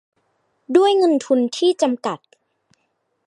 [0.75, 2.19] ด้วยเงินทุนที่จำกัด